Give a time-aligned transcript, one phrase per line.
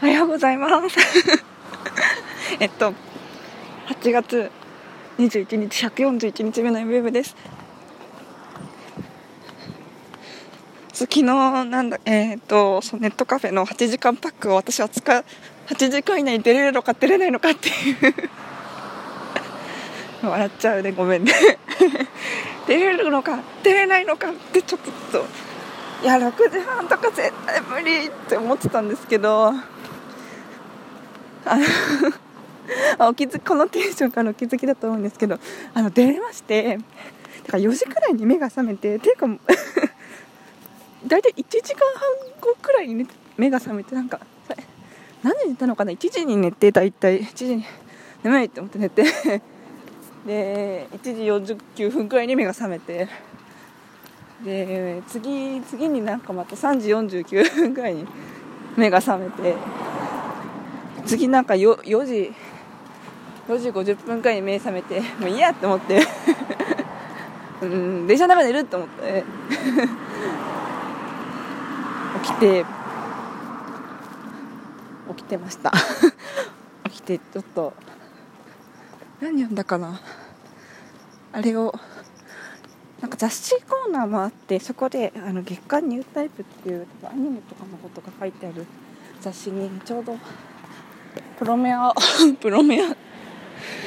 [0.00, 0.96] おはようございます。
[2.60, 2.94] えっと
[3.88, 4.48] 8月
[5.18, 7.34] 21日141日目の MWEB です。
[10.92, 15.24] 昨日なんだえー、っとそネットカフェの8時間パックを私は使う
[15.66, 18.14] 8時間以内に出れるのか出れないのかっていう。
[20.22, 21.32] 笑っちゃうねごめんね。
[22.68, 24.80] 出れるのか出れないのかってちょっ
[25.10, 25.26] と
[26.04, 29.52] いや6時半とか絶対無理って思ってたんですけど
[31.52, 31.64] あの
[33.08, 35.38] お気づこのテンションからお気づきだと思うんですけど
[35.74, 36.78] あの出れまして
[37.46, 39.26] だから4時くらいに目が覚めてていうか
[41.06, 42.08] 大体1時間半
[42.40, 43.06] 後くらいに、ね、
[43.36, 44.20] 目が覚めてなんか
[45.22, 47.64] 何時に寝たのかな？1時に寝て大体1時に
[48.22, 49.02] 眠いって思って寝て
[50.26, 53.08] で1時49分くらいに目が覚めて
[54.44, 58.06] で次次になんかまた3時49分くらいに
[58.76, 59.56] 目が覚めて
[61.06, 62.34] 次なんか 4, 4時
[63.48, 66.02] 4時50分くらいに目覚めてもういいやって思って。
[67.60, 69.24] うん電車の中で寝るって思って。
[72.22, 72.64] 起きて
[75.08, 75.72] 起きてました。
[76.84, 77.72] 起きてちょっと
[79.20, 80.00] 何読んだかな。
[81.32, 81.74] あれを
[83.00, 88.66] なんか雑誌コーナーもあってそこであの月刊ニュータイプっていうアニメとかのことが書いてある
[89.20, 90.16] 雑誌にちょうど
[91.38, 91.94] プロメア
[92.40, 92.88] プロメア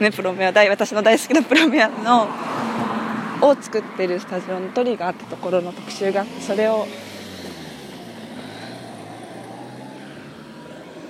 [0.00, 2.28] ねプロメア大私の大好きなプロメアの
[3.40, 6.86] を作ってるスタジオのトリガーってところの特集があってそれを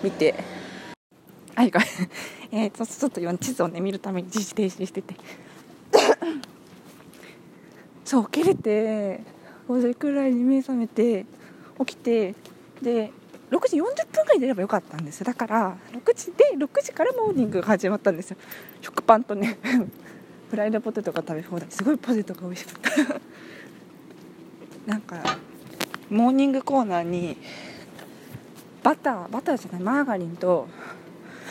[0.02, 0.34] 見て
[1.54, 1.88] はいごめん
[2.54, 5.14] えー、ちょっと今地図をね見るために一時停止してて。
[8.04, 9.20] そう起きれて
[9.68, 11.24] 5時くらいに目覚めて
[11.78, 12.34] 起きて
[12.82, 13.10] で
[13.52, 15.22] 6時40分ぐらいに出ればよかったんです。
[15.22, 18.38] だから6時で6時からモーニングが始まったんですよ。
[18.80, 19.58] 食パンとね
[20.50, 21.70] フライドポテトが食べ放題。
[21.70, 23.06] すごいポテトが美味しかっ
[24.86, 24.90] た。
[24.90, 25.38] なんか
[26.08, 27.36] モーニングコーナーに
[28.82, 30.66] バターバターじゃないマーガリンと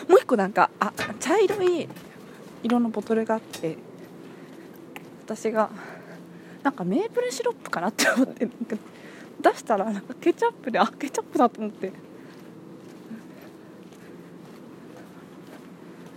[0.09, 1.87] もう一個なんかあ茶色い
[2.63, 3.77] 色のボトルがあって
[5.25, 5.69] 私が
[6.63, 8.47] なんかメープルシロップかなって思って
[9.41, 11.91] 出したらなんかケチャップであケチャップだと思って。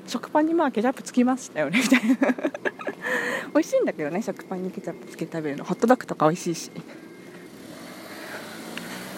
[0.07, 2.17] 食パンにまあケチャップつきましたよねみたいな。
[3.53, 5.65] 美味しいんだけどね食パンにケチャップつけて食べるの。
[5.65, 6.71] ホットドッグとか美味しいし。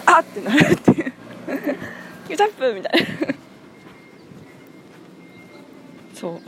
[0.05, 0.23] あっ！
[0.23, 0.93] てなるって
[2.27, 3.07] ケチャップみたいな。
[6.15, 6.41] そう。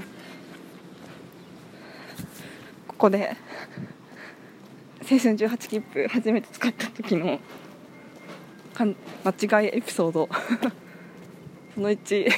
[2.88, 3.36] ここで
[5.10, 7.40] 青春18切符初めて使った時の
[8.76, 10.30] かん間違いエピソード。
[11.74, 12.32] その1 や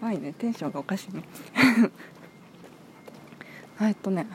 [0.00, 0.32] ばいね。
[0.38, 1.22] テンションがおかしいね。
[3.82, 4.26] えっとね。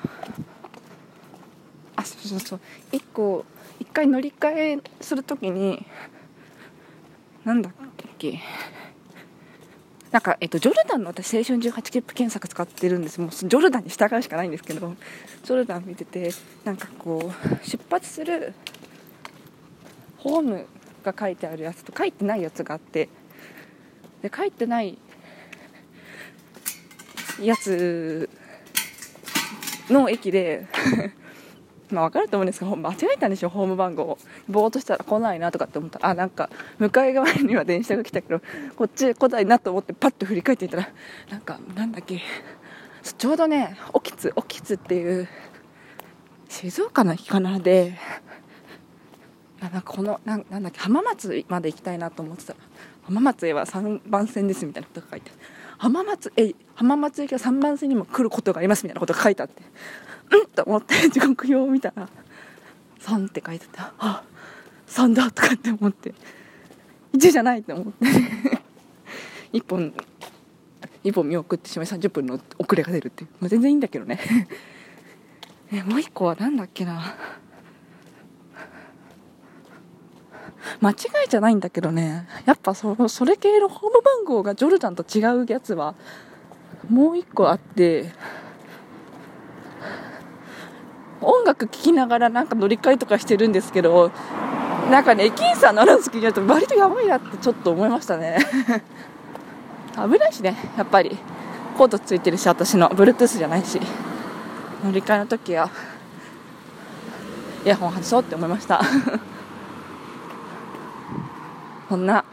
[1.96, 2.60] あそうそうそう。
[2.92, 3.46] 1個
[3.80, 5.86] 1回乗り換えする時に
[7.46, 7.74] なんだっ
[8.20, 8.40] け？
[10.14, 13.20] なんか、えっと、ジョルダンの私、青春18切符検索使ってるんです。
[13.20, 14.96] もう、ジョルダンに従うしかないんですけど、
[15.44, 16.30] ジョルダン見てて、
[16.64, 18.54] なんかこう、出発する
[20.20, 20.68] ホーム
[21.04, 23.10] が書いてあるやつと書いてないやつがあって、
[24.22, 25.00] で、書いてない
[27.42, 28.30] やつ
[29.90, 30.68] の駅で
[31.92, 34.18] まあ分かると思うんですけど間違えたんでしょホーム番号
[34.48, 36.10] ぼーっとしたら来ないなとかって思ったら。
[36.10, 36.50] あなんか
[36.80, 38.42] 向かい側には電車が来たけど
[38.76, 40.90] こっち来ないなと思ってパッと振り返ってみたら
[41.30, 42.22] なんかなんだっけ。
[43.18, 45.28] ちょうどね興津興津っていう
[46.48, 47.98] 静岡の駅かなで
[49.60, 52.60] なんかこのななんだっけ浜松まで行きたいなと思ってたら
[53.04, 55.32] 浜松へは3番線ですみたいなことが書いて
[55.78, 59.62] 浜松え浜松駅は3番線にも来ることがありますみたいなことが書いてあって
[60.34, 62.10] うんと思って時刻表を見たら
[63.02, 64.24] 3って書いててあ
[64.88, 66.14] 3だとかって思って
[67.14, 68.64] 1じゃないって思って。
[69.54, 69.94] 1本
[71.04, 74.20] 1本見送ってしまい30分の遅れが出るっていう、まあ、全然いいんだけどね。
[75.72, 77.16] えもう1個は何だっけな。
[80.82, 82.28] 間違いじゃないんだけどね。
[82.46, 85.96] やっぱそそれ系のホーム番号がジョルダンと違うやつは
[86.90, 88.12] もう1個あって
[91.26, 94.12] 音楽聴きながらなんか乗り換えとかしてるんですけど
[94.90, 98.38] なんかね駅員さんのアナウンス聞いると割とやばいなってちょっと思いましたね。
[99.96, 101.18] 危ないしねやっぱり。
[101.78, 103.80] コードついてるし私の Bluetooth じゃないし。
[104.84, 105.70] 乗り換えの時は
[107.66, 108.82] イヤホン外そうって思いました。
[111.88, 112.26] こんな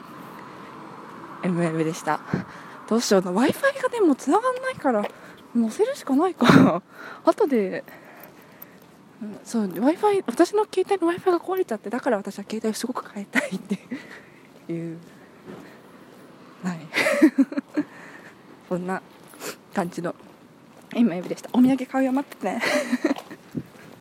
[1.43, 2.21] MM でした。
[2.89, 5.05] どうしような w i f i がでも繋がんないから
[5.55, 6.83] 載せるしかないか。
[7.25, 7.85] 後で
[9.23, 13.79] うんそう w i f i 私の携帯の w i f i が壊れちゃってだから私は携帯をすごく変えたいって
[14.73, 14.99] いう。
[16.63, 16.79] はい。
[18.69, 19.03] こんな
[19.75, 20.15] 感じの
[20.95, 21.51] 今エビでした。
[21.53, 22.63] お土産買うよ待ってね。